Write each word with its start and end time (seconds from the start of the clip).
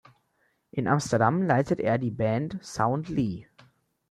In 0.71 0.87
Amsterdam 0.87 1.43
leitet 1.43 1.79
er 1.79 1.99
die 1.99 2.09
Band 2.09 2.57
"Sound-Lee! 2.63 3.45